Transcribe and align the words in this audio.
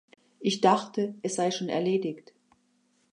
Ich 0.39 0.61
dachte, 0.61 1.13
es 1.21 1.35
sei 1.35 1.51
schon 1.51 1.69
erledigt. 1.69 2.33